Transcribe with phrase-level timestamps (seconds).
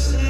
[0.00, 0.29] see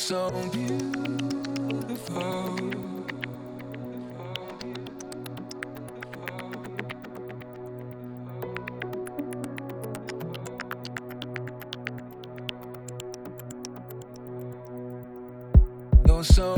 [0.00, 0.80] So beautiful.
[16.06, 16.56] You're so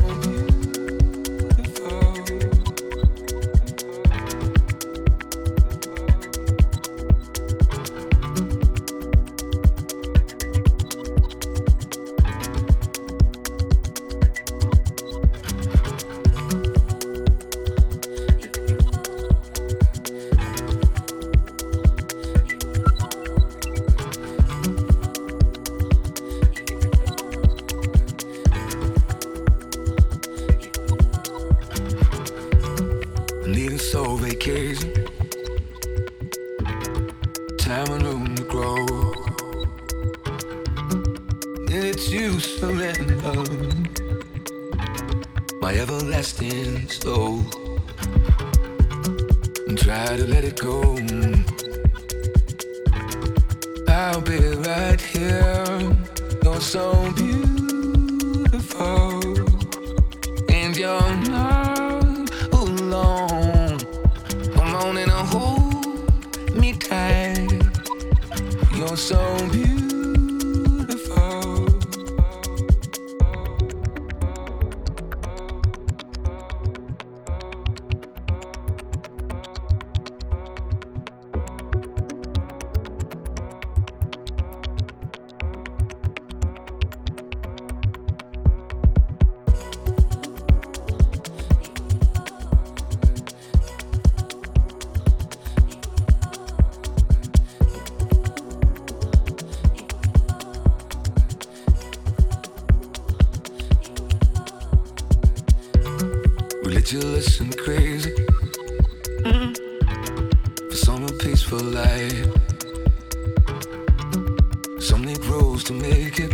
[115.65, 116.33] to make it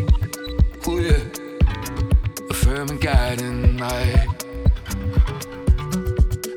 [0.80, 1.20] clear,
[2.50, 4.26] affirm and guide in I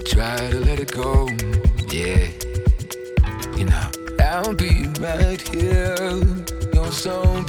[0.06, 1.28] try to let it go,
[1.90, 2.28] yeah.
[3.58, 5.96] You know, I'll be right here,
[6.74, 7.41] your soul.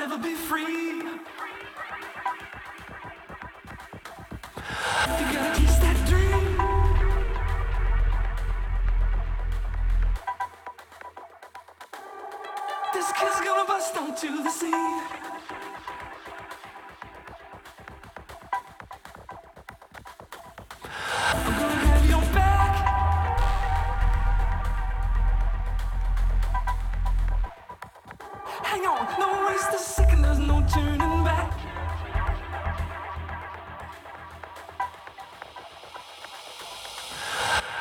[0.00, 0.79] never be free.
[28.70, 31.50] hang on, no waste a second, there's no turning back.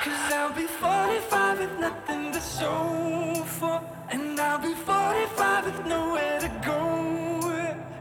[0.04, 6.40] Cause I'll be 45 with nothing to show for, and I'll be 45 with nowhere
[6.40, 6.82] to go.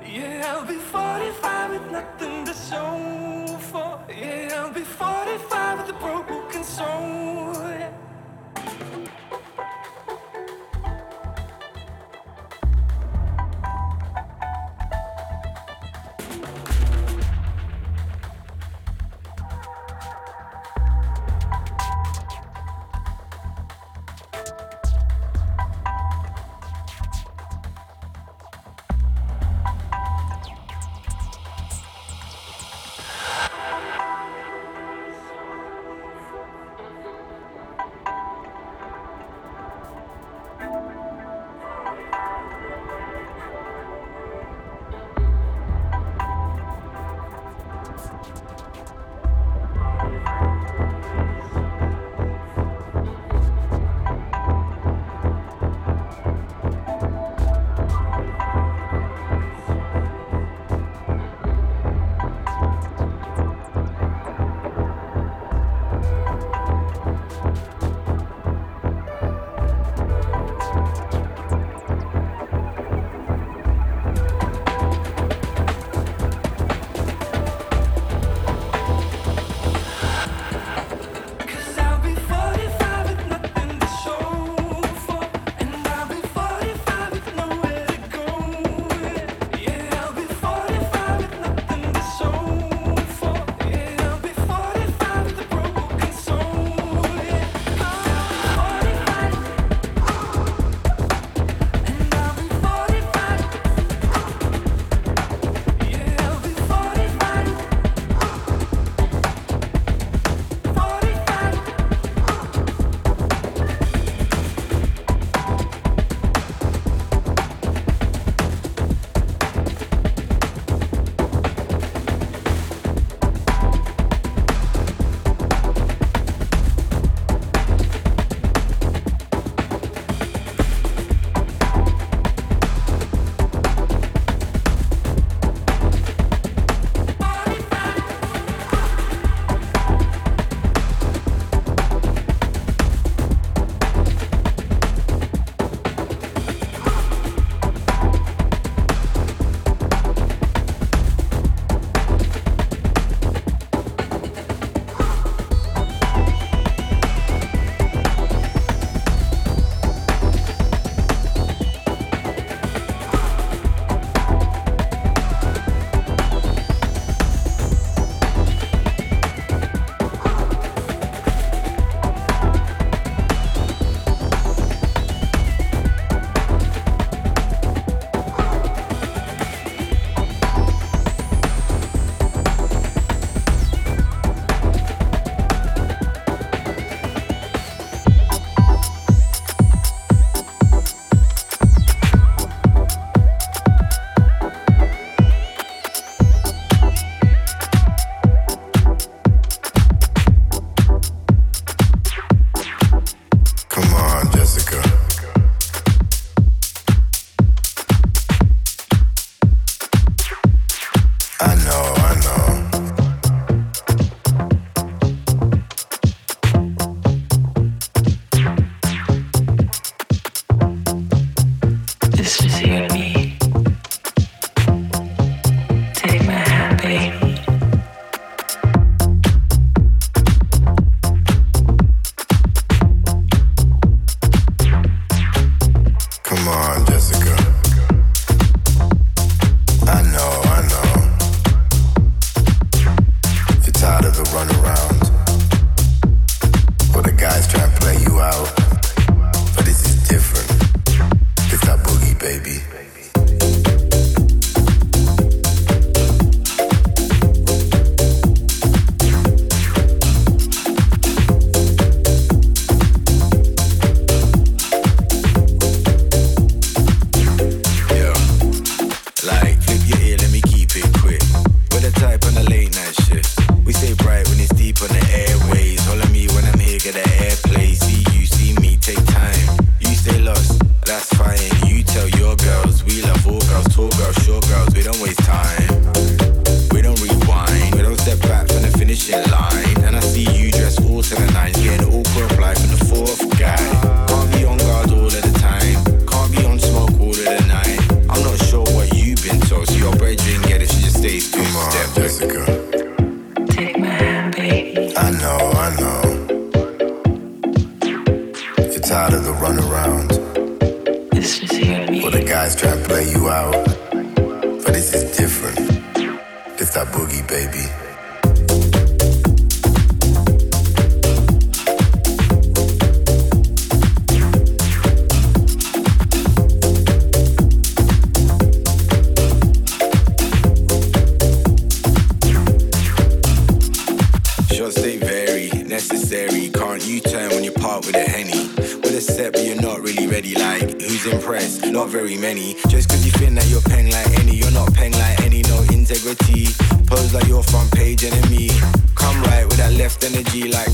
[0.07, 3.18] Yeah, I'll be 45 with nothing to show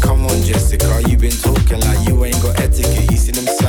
[0.05, 3.11] Come on, Jessica, you been talking like you ain't got etiquette.
[3.11, 3.64] You seen them.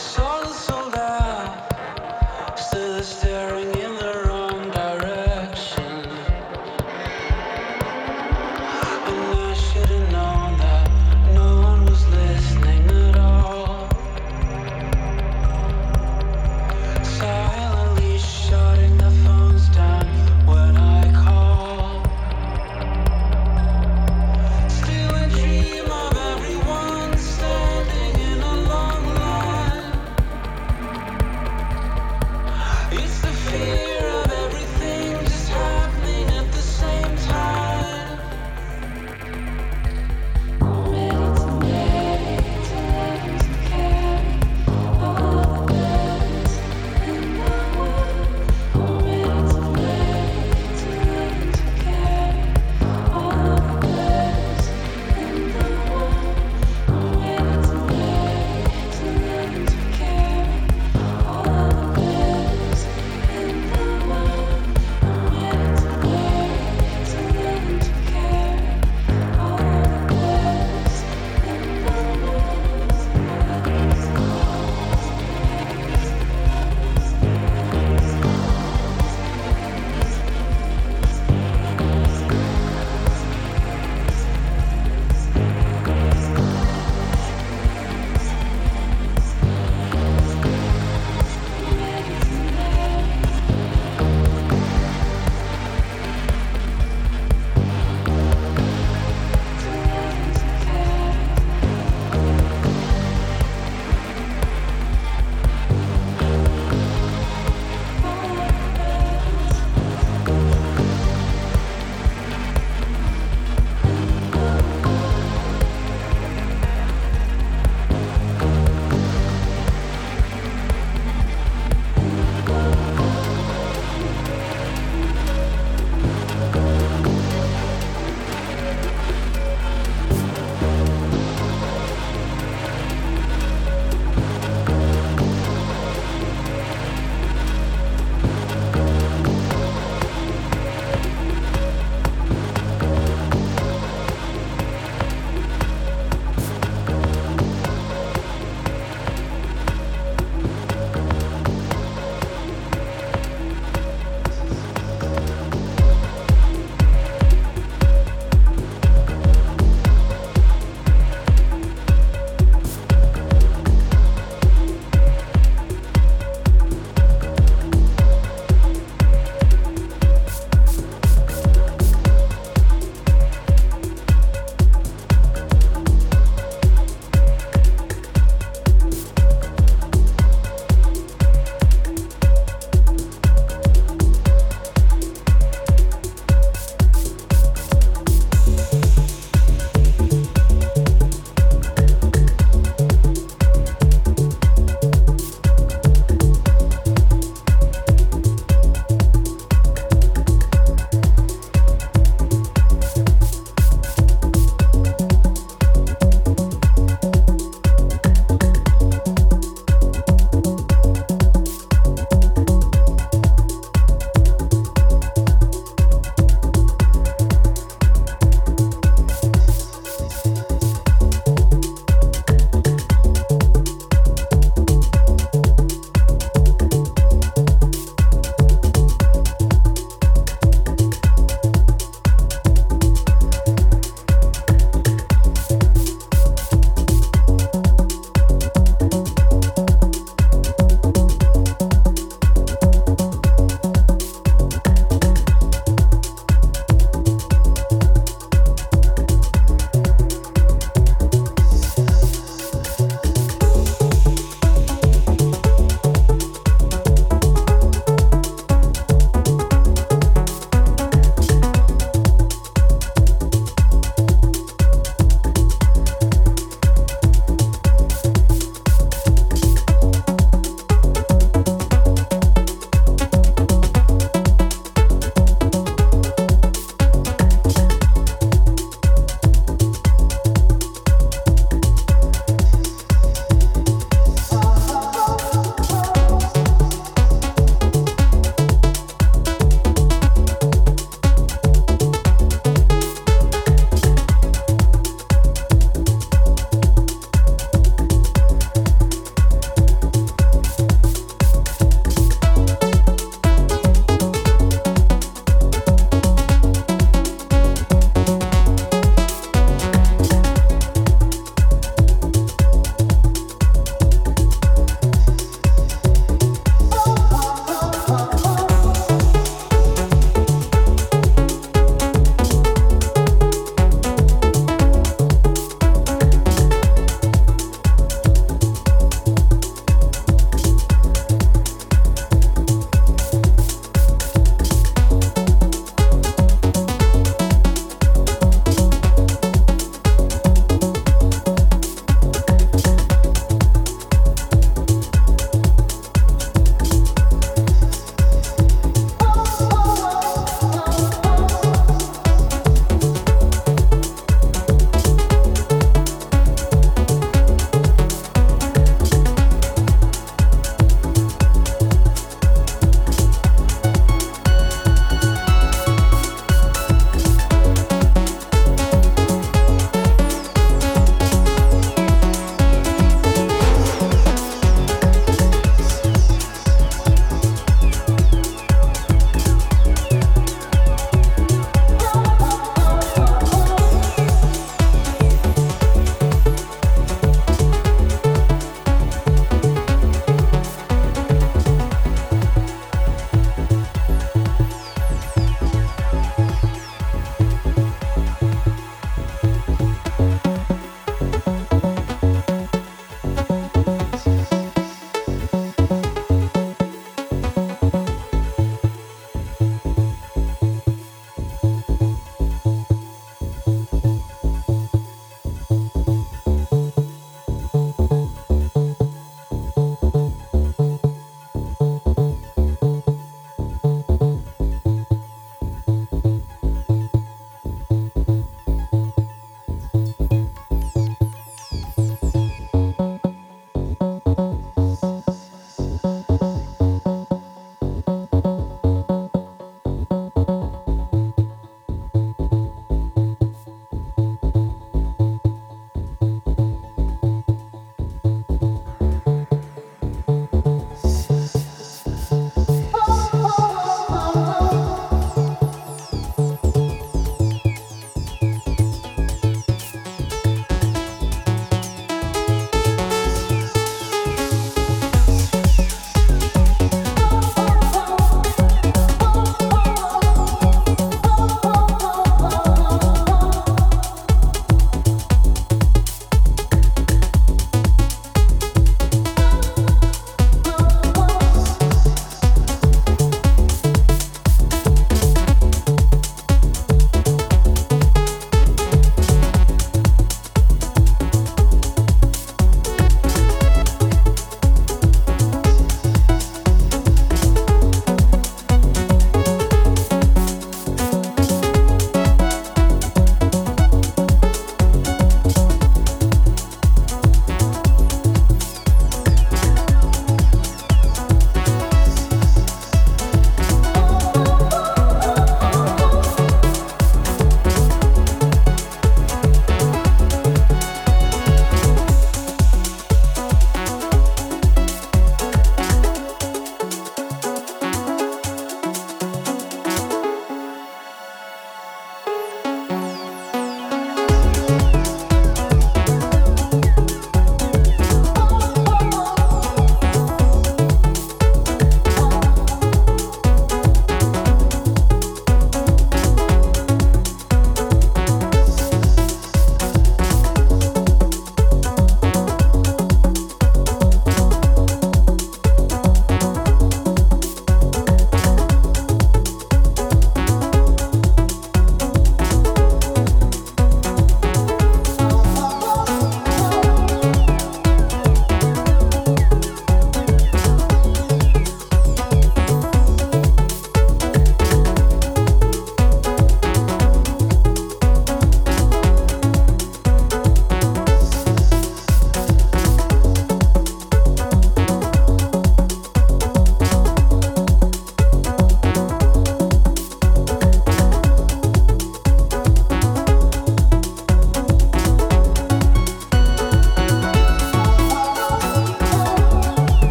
[0.00, 0.29] so